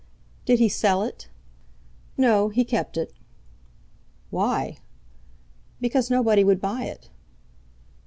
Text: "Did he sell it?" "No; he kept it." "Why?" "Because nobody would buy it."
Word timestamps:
"Did 0.45 0.57
he 0.57 0.67
sell 0.67 1.03
it?" 1.03 1.27
"No; 2.17 2.49
he 2.49 2.65
kept 2.65 2.97
it." 2.97 3.13
"Why?" 4.31 4.79
"Because 5.79 6.09
nobody 6.09 6.43
would 6.43 6.59
buy 6.59 6.85
it." 6.85 7.11